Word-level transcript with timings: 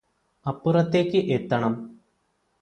അപ്പുറത്തേയ്ക് 0.45 1.19
എത്തണം 1.31 1.75